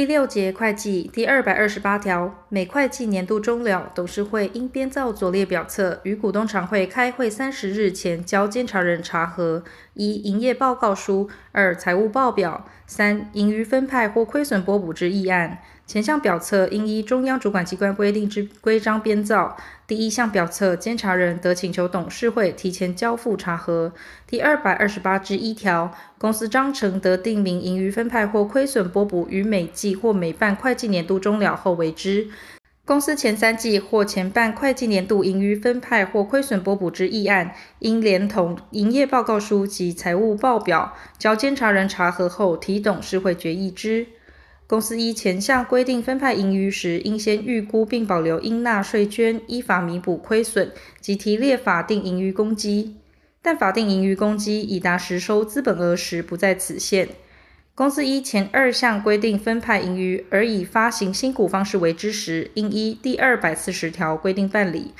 [0.00, 15.58] 第六节会计第二百二十八条，每会计年度终了，董事会应编造左列表册，于股东常会开会三十日前交监察人查核：一、营业报告书；二、财务报表；三、盈余分派或亏损拨补之议案。
[15.90, 19.56] 前项表册应依中央主管机关规定之规章编造。
[19.88, 23.92] 第一项表册，监察人得请求董事会提前交付查核。
[24.24, 32.28] 第二百二十八之一条，公司章程得定明盈余分派或亏损拨补于每季或每半会计年度终了后为之。
[32.84, 44.06] 公司前三季或前半会计年度盈余分派或亏损拨补之议案，应连同营业报告书及财务报表交监察人查核后，提董事会决议之。
[44.70, 50.70] 公司依前项规定分派盈余时，应先预估并保留应纳税捐，依法弥补亏损
[51.00, 52.94] 及提列法定盈余公积。
[53.42, 57.08] 但法定盈余公积已达实收资本额时，不在此限。
[57.74, 64.94] 公司依前二项规定分派盈余而以发行新股方式为之时，应依第二百四十条规定办理。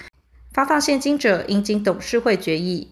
[0.53, 2.89] 发放现金者，应经董事会决议。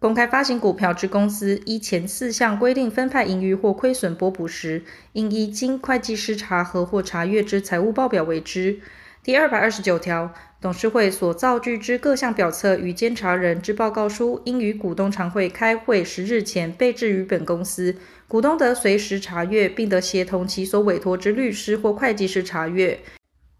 [0.00, 8.78] 公开发行股票之公司，依前四项规定分派盈余或亏损拨补时，应依经会计师查核或查阅之财务报表为之。
[9.24, 17.96] 第二百二十九条，董事会所造具之各项表册与监察人之报告书，应于股东常会开会十日前备置于本公司，
[18.28, 23.00] 股东得随时查阅，并得协同其所委托之律师或会计师查阅。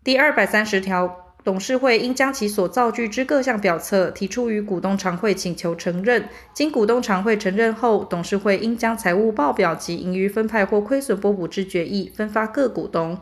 [0.05, 1.27] 第二百三十条。
[1.44, 13.19] 董事会应将其所造具之各项表册提出于股东常会请求承认，经股东常会承认后，董事会应将财务报表及盈余分派或亏损拨补之决议分发各股东。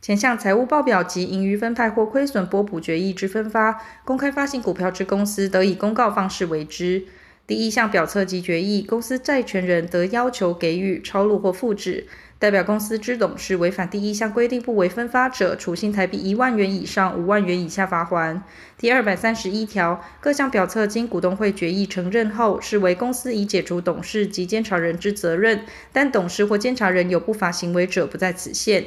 [0.00, 7.04] 前项财务报表及盈余分派或亏损拨补决议之分发，公开发行股票之公司得以公告方式为之。
[7.46, 12.06] 第一项表册及决议，公司债权人得要求给予、抄录或复制。
[12.42, 18.40] 代表公司之董事违反第一项规定不为分发者，处新台币一万元以上五万元以下罚锾。
[18.76, 25.60] 第二百三十一条，各项表册经股东会决议承认后，视为公司已解除董事及监察人之责任，
[25.92, 28.86] 但董事或监察人有不法行为者，不在此限。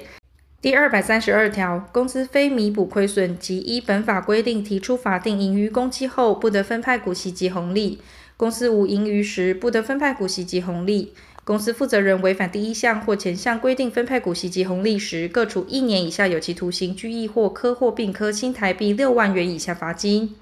[0.59, 8.01] 第二百三十二条，公司非弥补亏损及依本法规定提出法定盈余公积后，不得分派股息及红利。
[8.35, 11.13] 公司无盈余时，不得分派股息及红利。
[11.45, 20.35] 公司负责人违反第一项或前项规定分派股息及红利时，各处一年以下有期徒刑、拘役或科或并科新台币六万元以下罚金。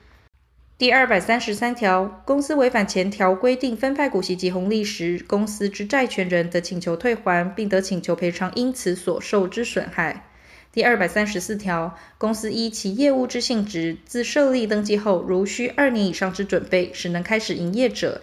[0.77, 10.29] 第二百三十三条，公司违反前条规定分派股息及红利时，公司之债权人得请求退还，并得请求赔偿因此所受之损害。
[10.71, 18.21] 第二百三十四条，公司依其业务之性质，自设立登记后，如需二年以上之准备，始能开始营业者。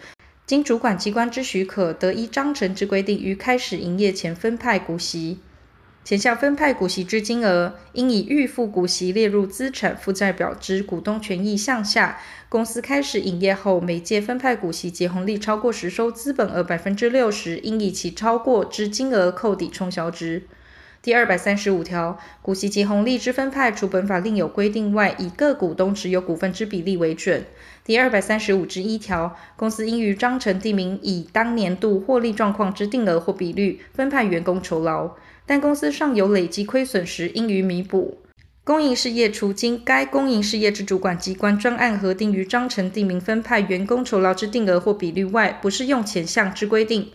[0.50, 5.38] 经主管机关之许可，得依章程之规定于开始营业前分派股息。
[6.02, 12.18] 前项分派股息之金额，应以预付股息列入资产负债表之股东权益项下。
[12.48, 20.42] 公司开始营业后，每届分派股息及红利超过实收资本额百分之六十，应以其超过之金额扣抵冲销之。
[21.02, 27.46] 第二百三十五条，股息及红利之分派，除本法另有规定外，以各股东持有股份之比例为准。
[27.82, 35.12] 第二百三十五之一条，公司应于章程订明以当年度获利状况之定额或比率分派员工酬劳，
[35.46, 38.18] 但公司尚有累积亏损时，应予弥补。
[38.62, 47.10] 公营事业除经该公营事业之主管机关专案核定于章程订明分派员工酬劳之定额或比率外，不适用前项之规定。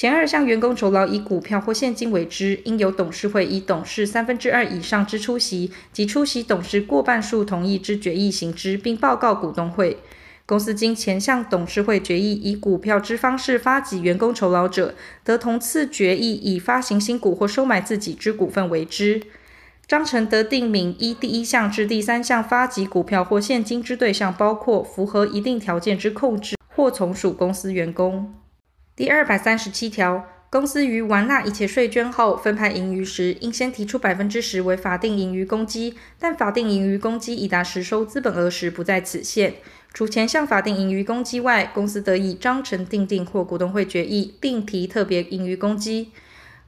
[0.00, 9.98] 前二项员工酬劳以股票或现金为之，应由董事会以董事三分之二以上之出席及出席董事过半数同意之决议行之，并报告股东会。
[10.46, 19.20] 公司经前项董事会决议以股票之方式发给员工酬劳者，得同次决议以发行新股或收买自己之股份为之。
[19.86, 28.39] 章程得定明依第一项至第三项发给股票或现金之对象，包括符合一定条件之控制或从属公司员工。
[28.96, 39.54] 第二百三十七条，公司于完纳一切税捐后分派盈余时，应先提出百分之十为法定盈余公积，但法定盈余公积已达实收资本额时，不在此限。
[39.94, 46.10] 除前项法定盈余公积外，公司得以章程订定或股东会决议另提特别盈余公积。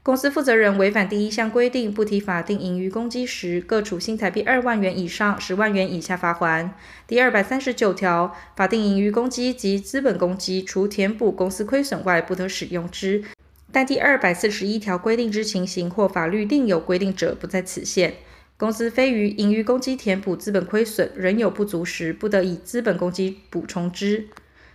[0.04, 6.74] 公司负责人违反第一项规定不提法定盈余公积时，各处新台币二万元以上十万元以下罚还。
[7.06, 13.22] 第二百三十九条，法定盈余公积及资本公积，除填补公司亏损外，不得使用之。
[13.70, 18.14] 但第二百四十一条规定之情形或法律另有规定者，不在此限。
[18.56, 24.26] 公司非于盈余公积填补资本亏损仍有不足时，不得以资本公积补充之。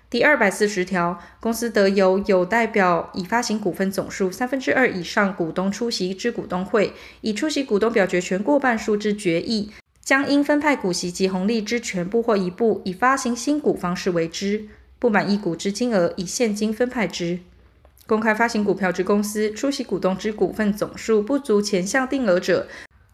[0.09, 9.69] 第二百四十条，公司得由有代表已发行股份总数三分之二以上股东出席之股东会，以出席股东表决权过半数之决议，
[10.01, 17.39] 将应分派股息及红利之全部或一部，以发行新股方式为之；不满一股之金额，以现金分派之。
[18.05, 22.69] 公开发行股票之公司，出席股东之股份总数不足前项定额者，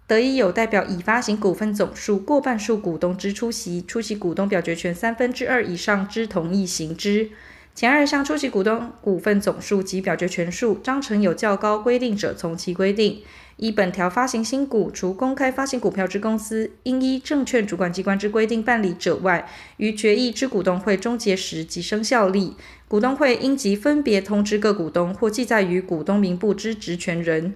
[0.05, 7.29] 得以有代表已发行股份总数过半数股东之出席，出席股东表决权三分之二以上之同意行之。
[7.75, 13.23] 前二项出席股东股份总数及表决权数，章程有较高规定者，从其规定。
[13.57, 19.47] 依本条发行新股，除公开发行股票之公司应依证券主管机关之规定办理者外，
[19.77, 22.55] 于决议之股东会终结时即生效力。
[22.87, 27.55] 股东会应即分别通知各股东或记载于股东名簿之职权人。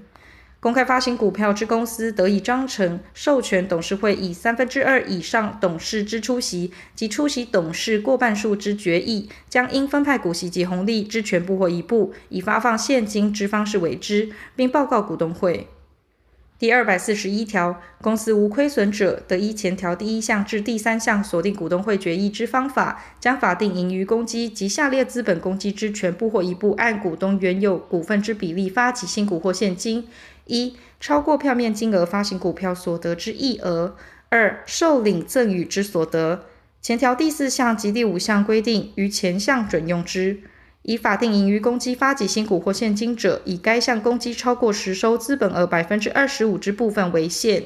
[0.59, 15.67] 公开发行股票之公司，得以章程授权董事会以三分之二以上董事之出席及出席董事过半数之决议，将应分派股息及红利之全部或一部，以发放现金之方式为之，并报告股东会。
[16.57, 30.07] 第二百四十一条，公司无亏损者，得依前条第一项至第三项锁定股东会决议之方法，将法定盈余公积及下列资本公积之全部或一部，按股东原有股份之比例发起新股或现金。
[30.47, 33.95] 一、超过票面金额发行股票所得之溢额；
[34.29, 36.45] 二、受领赠与之所得。
[36.81, 40.41] 前条第四项及第五项规定，于前项准用之。
[40.83, 47.63] 以法定盈余公积发给新股或现金者，以该项公积超过实收资本额百分之二十五之部分为限。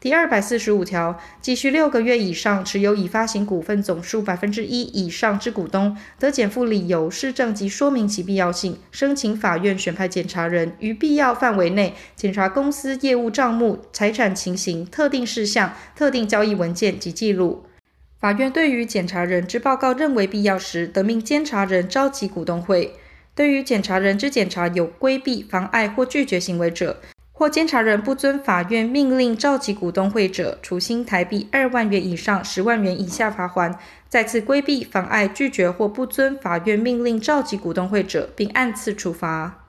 [0.00, 17.64] 第二百四十五条，继续六个月以上持有已发行股份总数百分之一以上之股东，得减负理由、事证及说明其必要性，申请法院选派检查人，于必要范围内检查公司业务账目、财产情形、特定事项、特定交易文件及记录。
[18.20, 22.94] 法院对于检查人之报告认为必要时，得命监察人召集股东会。
[23.34, 27.00] 对于检查人之检查有规避、妨碍或拒绝行为者，
[27.38, 33.78] 或监察人不遵法院命令召集股东会者，处新台币二万元以上十万元以下罚款。
[34.08, 39.67] 再次规避、妨碍、拒绝或不遵法院命令召集股东会者，并按次处罚。